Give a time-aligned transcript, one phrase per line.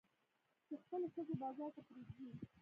[0.67, 2.29] چې خپلې ښځې بازار ته پرېږدي.